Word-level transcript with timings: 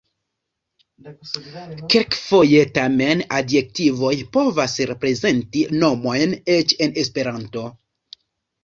Kelkfoje 1.95 2.63
tamen 2.79 3.21
adjektivoj 3.41 4.13
povas 4.39 4.77
reprezenti 4.95 5.65
nomojn, 5.85 6.39
eĉ 6.59 6.79
en 6.89 7.01
Esperanto. 7.07 7.71